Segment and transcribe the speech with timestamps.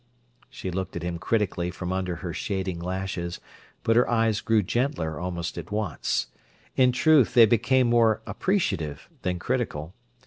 [0.49, 5.59] She looked at him critically from under her shading lashes—but her eyes grew gentler almost
[5.59, 6.25] at once.
[6.75, 9.93] In truth, they became more appreciative than critical.